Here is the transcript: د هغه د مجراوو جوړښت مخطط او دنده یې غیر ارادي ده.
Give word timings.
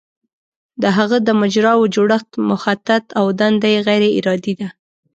د 0.81 0.83
هغه 0.97 1.17
د 1.27 1.29
مجراوو 1.41 1.91
جوړښت 1.95 2.29
مخطط 2.49 3.03
او 3.19 3.25
دنده 3.39 3.67
یې 3.73 3.79
غیر 3.87 4.03
ارادي 4.17 4.53
ده. 4.59 4.67